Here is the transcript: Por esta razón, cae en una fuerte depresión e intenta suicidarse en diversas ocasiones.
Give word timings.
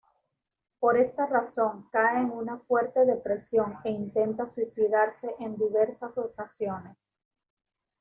Por 0.79 0.97
esta 0.97 1.27
razón, 1.27 1.87
cae 1.91 2.21
en 2.23 2.31
una 2.31 2.57
fuerte 2.57 3.05
depresión 3.05 3.75
e 3.83 3.91
intenta 3.91 4.47
suicidarse 4.47 5.35
en 5.39 5.55
diversas 5.55 6.17
ocasiones. 6.17 6.97